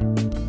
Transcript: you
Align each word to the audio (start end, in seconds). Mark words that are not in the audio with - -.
you 0.00 0.45